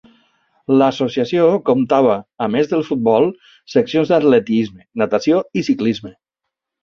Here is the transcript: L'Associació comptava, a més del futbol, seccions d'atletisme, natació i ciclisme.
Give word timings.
L'Associació 0.81 1.43
comptava, 1.69 2.15
a 2.45 2.47
més 2.55 2.71
del 2.71 2.81
futbol, 2.87 3.29
seccions 3.75 4.13
d'atletisme, 4.13 4.83
natació 5.03 5.43
i 5.63 5.67
ciclisme. 5.71 6.15